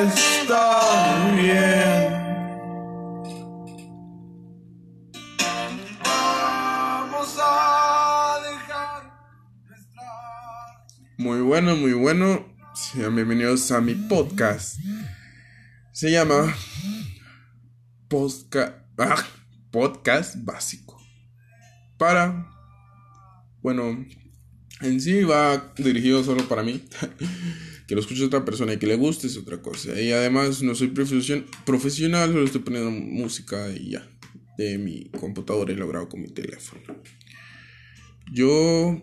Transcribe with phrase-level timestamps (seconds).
[0.00, 2.20] a estar bien.
[6.02, 9.12] Vamos a dejar
[11.18, 12.46] Muy bueno, muy bueno.
[12.74, 14.78] Sean bienvenidos a mi podcast.
[15.92, 16.54] Se llama
[18.98, 19.24] ah,
[19.70, 20.98] Podcast Básico.
[21.98, 22.50] Para,
[23.60, 24.06] bueno,
[24.80, 26.88] en sí va dirigido solo para mí.
[27.90, 30.00] que lo escuche otra persona y que le guste es otra cosa.
[30.00, 34.08] Y además no soy profesional, solo estoy poniendo música y ya.
[34.56, 36.80] De mi computadora y lo grabo con mi teléfono.
[38.32, 39.02] Yo,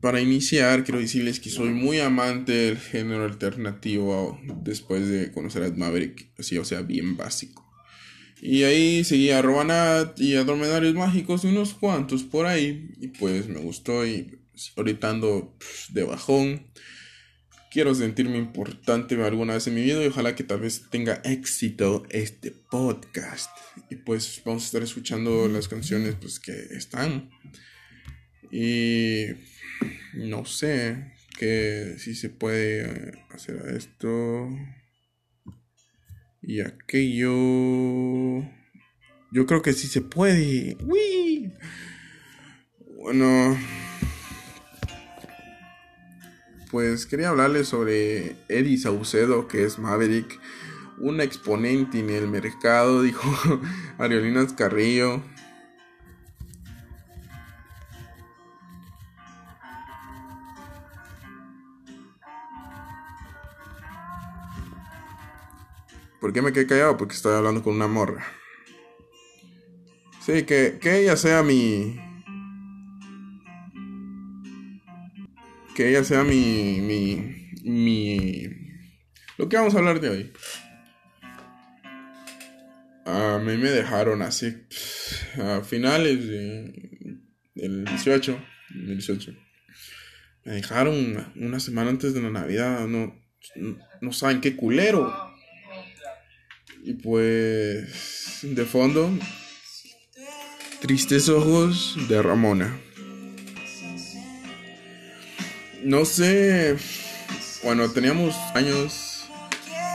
[0.00, 5.70] para iniciar, quiero decirles que soy muy amante del género alternativo después de conocer a
[5.70, 7.70] Maverick, así, o sea, bien básico.
[8.40, 12.94] Y ahí seguí a Robanat y a Dromedarios Mágicos y unos cuantos por ahí.
[12.98, 14.38] Y pues me gustó y
[14.74, 16.66] ahorita ando pues, de bajón.
[17.74, 22.04] Quiero sentirme importante alguna vez en mi vida y ojalá que tal vez tenga éxito
[22.08, 23.50] este podcast.
[23.90, 27.30] Y pues vamos a estar escuchando las canciones pues que están.
[28.52, 29.24] Y
[30.12, 34.48] no sé que si se puede hacer esto
[36.42, 37.32] y aquello.
[39.32, 40.76] Yo creo que sí se puede.
[40.80, 41.52] ¡Uy!
[43.02, 43.58] Bueno
[46.74, 50.40] pues quería hablarles sobre Eddie Saucedo, que es Maverick,
[50.98, 53.22] un exponente en el mercado, dijo
[53.96, 55.22] Ariolinas Carrillo.
[66.20, 66.96] ¿Por qué me quedé callado?
[66.96, 68.26] Porque estoy hablando con una morra.
[70.26, 72.00] Sí, que, que ella sea mi,
[75.74, 78.48] que ella sea mi, mi, mi,
[79.36, 80.32] lo que vamos a hablar de hoy.
[83.04, 84.56] A mí me dejaron así,
[85.36, 87.18] a finales de,
[87.54, 88.40] del 18,
[88.86, 89.36] 18.
[90.44, 93.20] Me dejaron una, semana antes de la Navidad, no,
[94.00, 95.12] no saben qué culero.
[96.84, 99.10] Y pues, de fondo,
[100.80, 102.78] tristes ojos de Ramona
[105.84, 106.76] no sé,
[107.62, 109.26] bueno, teníamos años,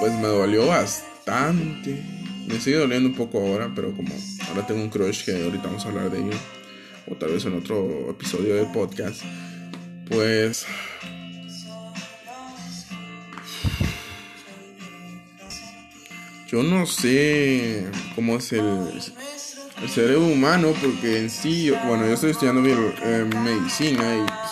[0.00, 2.02] pues me dolió bastante.
[2.46, 4.14] Me sigue doliendo un poco ahora, pero como
[4.48, 6.38] ahora tengo un crush que ahorita vamos a hablar de ello,
[7.06, 9.22] o tal vez en otro episodio del podcast,
[10.08, 10.66] pues...
[16.48, 19.02] Yo no sé cómo es el,
[19.88, 24.43] cerebro humano, porque en sí, bueno, yo estoy estudiando eh, medicina y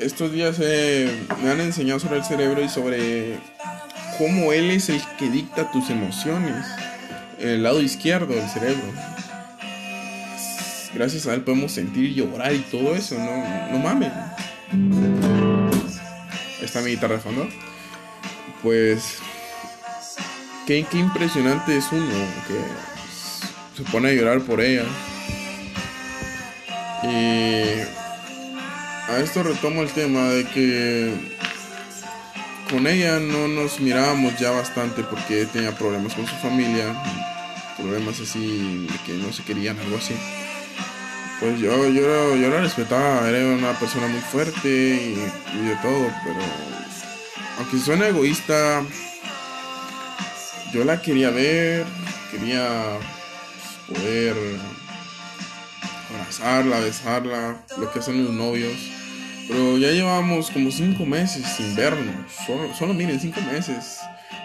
[0.00, 3.38] estos días eh, me han enseñado sobre el cerebro y sobre
[4.18, 6.66] cómo él es el que dicta tus emociones.
[7.38, 8.82] El lado izquierdo del cerebro.
[10.94, 14.12] Gracias a él podemos sentir, llorar y todo eso, no, no mames.
[16.62, 17.48] Está mi guitarra de fondo.
[18.62, 19.18] Pues,
[20.66, 22.14] qué, impresionante es uno
[22.46, 24.84] que se pone a llorar por ella.
[27.02, 27.99] Y
[29.10, 31.12] a esto retomo el tema de que
[32.70, 36.94] con ella no nos mirábamos ya bastante porque tenía problemas con su familia,
[37.76, 40.14] problemas así de que no se querían, algo así.
[41.40, 45.14] Pues yo, yo, yo la respetaba, era una persona muy fuerte y,
[45.66, 46.40] de todo, pero
[47.58, 48.84] aunque suene egoísta,
[50.72, 51.84] yo la quería ver,
[52.30, 52.98] quería
[53.88, 54.36] poder
[56.14, 58.99] abrazarla, besarla, lo que hacen los novios.
[59.50, 62.32] Pero ya llevamos como cinco meses sin vernos.
[62.46, 63.98] Solo, solo miren, cinco meses.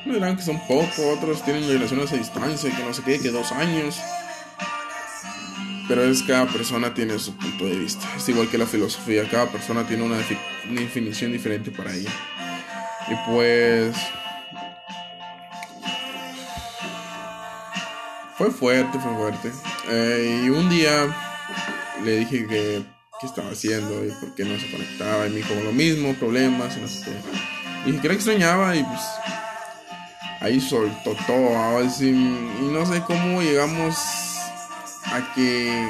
[0.04, 3.30] No dirán que son pocos, otros tienen relaciones a distancia, que no sé qué, que
[3.30, 4.02] dos años.
[5.88, 8.04] Pero es que cada persona tiene su punto de vista.
[8.18, 10.18] Es igual que la filosofía, cada persona tiene una,
[10.72, 12.10] definición diferente para ella.
[13.08, 13.96] Y pues...
[18.40, 19.52] Fue fuerte, fue fuerte.
[19.88, 21.16] Eh, y un día
[22.04, 22.95] le dije que
[23.26, 25.28] estaba haciendo y por qué no se conectaba.
[25.28, 27.12] Y me dijo lo mismo, problemas y no sé qué.
[27.86, 29.02] Y dije que la extrañaba y pues
[30.42, 31.84] ahí soltó todo.
[31.84, 33.96] Y, no sé cómo llegamos
[35.06, 35.88] a que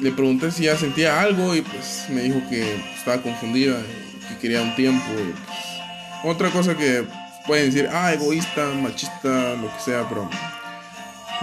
[0.00, 4.38] le pregunté si ya sentía algo y pues me dijo que estaba confundida y que
[4.40, 5.04] quería un tiempo.
[5.14, 7.04] Pues, otra cosa que
[7.46, 10.28] pueden decir, ah, egoísta, machista, lo que sea, pero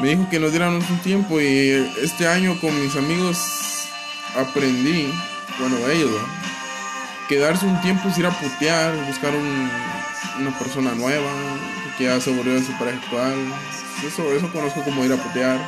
[0.01, 3.38] me dijo que nos diéramos un tiempo y este año con mis amigos
[4.36, 5.12] aprendí,
[5.60, 6.12] bueno, ellos,
[7.28, 9.69] quedarse un tiempo es ir a putear, buscar un,
[10.40, 11.31] una persona nueva,
[11.98, 13.36] que ya se volvió de su pareja actual.
[14.06, 15.60] Eso, eso conozco como ir a putear.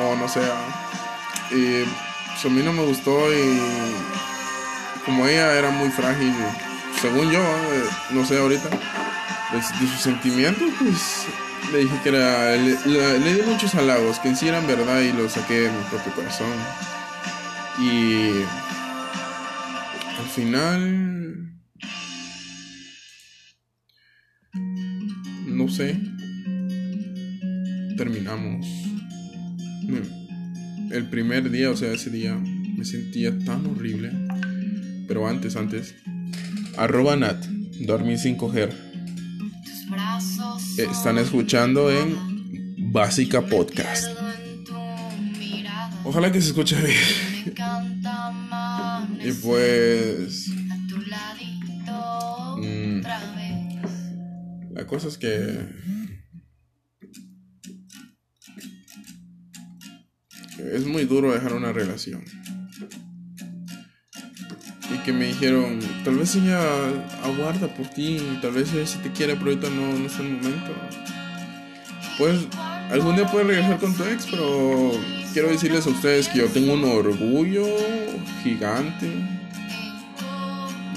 [0.00, 0.40] O no sé.
[1.50, 3.60] Y pues a mí no me gustó y
[5.04, 6.32] como ella era muy frágil,
[7.00, 11.26] según yo, eh, no sé ahorita, de, sus sentimientos, pues
[11.70, 12.56] le dije que era.
[12.56, 16.12] Le, di muchos halagos, que en sí eran verdad y lo saqué de mi propio
[16.14, 16.52] corazón.
[17.78, 18.42] Y.
[20.18, 21.60] Al final.
[25.46, 26.00] No sé.
[27.96, 28.66] Terminamos.
[30.90, 34.10] El primer día, o sea, ese día, me sentía tan horrible.
[35.06, 35.94] Pero antes, antes.
[36.76, 37.44] Arroba Nat.
[37.80, 38.91] Dormí sin coger
[40.78, 44.08] están escuchando en Básica Podcast.
[46.04, 46.98] Ojalá que se escuche bien.
[49.24, 50.48] y pues...
[52.58, 53.00] Mm,
[54.72, 55.68] la cosa es que...
[60.72, 62.24] Es muy duro dejar una relación
[65.04, 66.60] que me dijeron, tal vez ella
[67.22, 70.30] aguarda por ti, tal vez ella si te quiere, pero ahorita no, no es el
[70.30, 70.72] momento.
[72.18, 72.46] Pues
[72.90, 74.92] algún día puedes regresar con tu ex, pero
[75.32, 77.66] quiero decirles a ustedes que yo tengo un orgullo
[78.42, 79.10] gigante.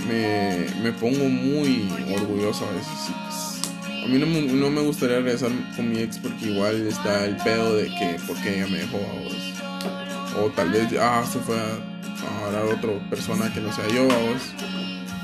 [0.07, 3.63] Me, me pongo muy orgulloso a veces.
[4.03, 7.37] A mí no me, no me gustaría regresar con mi ex porque igual está el
[7.37, 11.94] pedo de que porque ella me dejó a O tal vez, ah, se fue a
[12.23, 14.53] ahora otra persona que no sea yo, vos.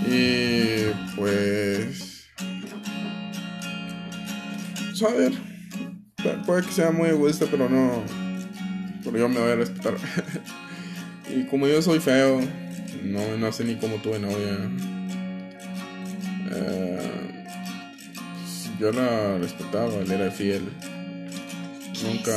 [0.08, 2.28] Y pues.
[4.90, 5.34] pues a ver.
[6.46, 8.04] Puede que sea muy egoísta, pero no.
[9.04, 9.96] Pero yo me voy a respetar.
[11.36, 12.42] y como yo soy feo,
[13.04, 14.70] no, no sé ni cómo tuve novia.
[16.54, 17.46] Eh,
[18.42, 20.64] pues, yo la respetaba, él era fiel.
[22.04, 22.34] Nunca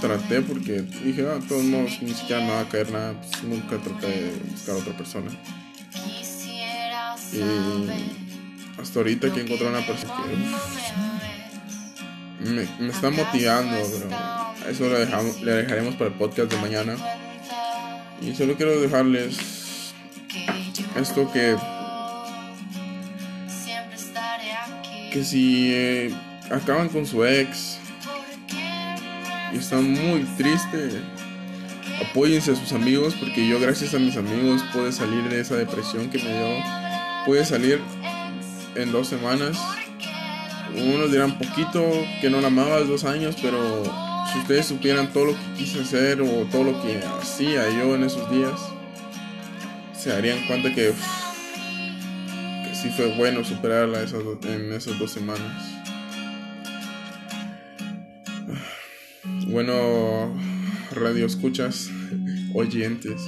[0.00, 3.76] traté porque dije, ah, todos modos, ni siquiera me va a caer nada, pues, nunca
[3.78, 5.30] traté de buscar a otra persona.
[7.32, 7.40] Y
[8.80, 10.14] hasta ahorita que encontré una persona
[12.40, 16.58] que me, me, está motivando, pero eso lo dejamos, le dejaremos para el podcast de
[16.58, 16.96] mañana.
[18.20, 19.36] Y solo quiero dejarles
[20.96, 21.56] esto que
[25.16, 26.14] que si eh,
[26.50, 27.78] acaban con su ex
[29.52, 30.94] y están muy tristes,
[32.08, 36.10] apóyense a sus amigos porque yo gracias a mis amigos pude salir de esa depresión
[36.10, 36.64] que me dio.
[37.24, 37.80] Pude salir
[38.74, 39.58] en dos semanas.
[40.74, 41.82] Unos dirán poquito
[42.20, 43.84] que no la amaba dos años, pero
[44.32, 48.04] si ustedes supieran todo lo que quise hacer o todo lo que hacía yo en
[48.04, 48.60] esos días,
[49.98, 50.92] se darían cuenta que,
[52.64, 55.85] que sí fue bueno superarla esas, en esas dos semanas.
[59.56, 60.36] Bueno,
[60.90, 61.88] radio escuchas,
[62.52, 63.22] oyentes.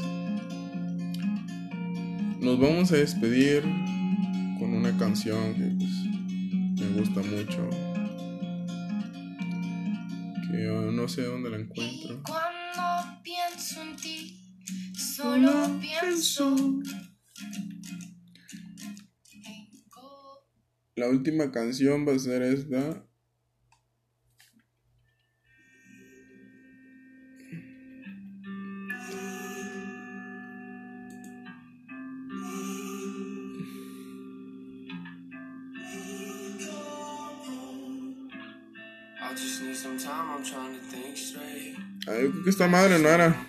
[2.38, 3.62] Nos vamos a despedir
[4.58, 7.70] con una canción que pues, me gusta mucho.
[10.50, 12.22] Que yo no sé dónde la encuentro.
[12.24, 14.38] Cuando pienso en ti,
[14.94, 16.54] solo pienso.
[20.94, 23.08] La última canción va a ser esta.
[42.06, 43.48] Ay, yo creo que esta madre no era.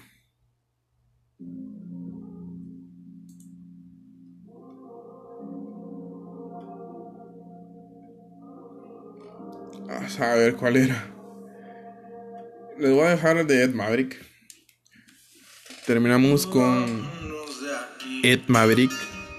[10.20, 11.06] A ver cuál era.
[12.78, 14.18] Les voy a dejar de Ed Maverick.
[15.86, 17.10] Terminamos con
[18.24, 18.92] Ed Maverick,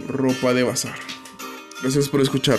[0.06, 0.96] ropa de bazar.
[1.82, 2.58] Gracias por escuchar.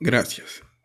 [0.00, 0.59] Gracias.